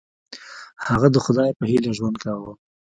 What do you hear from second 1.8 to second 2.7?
ژوند کاوه.